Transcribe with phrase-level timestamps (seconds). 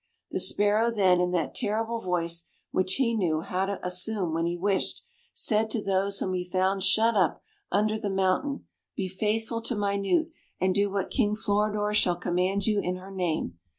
[0.31, 4.57] The sparrow then in that terrible voice which he knew how to assume when he
[4.57, 9.75] wished, said to those whom he found shut up under the mountain, "Be faithful to
[9.75, 10.29] Minute,
[10.59, 13.59] and do what King Floridor shall command you in her name."